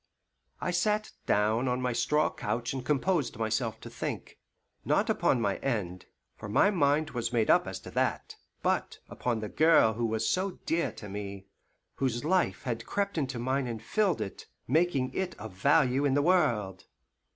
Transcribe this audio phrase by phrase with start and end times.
[0.59, 4.39] I sat down on my straw couch and composed myself to think;
[4.83, 9.41] not upon my end, for my mind was made up as to that, but upon
[9.41, 11.45] the girl who was so dear to me,
[11.97, 16.23] whose life had crept into mine and filled it, making it of value in the
[16.23, 16.85] world.